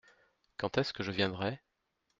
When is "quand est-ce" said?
0.57-0.93